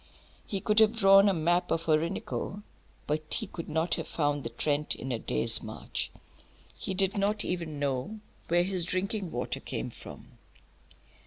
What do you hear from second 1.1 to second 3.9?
a map of the Orinoco, but he could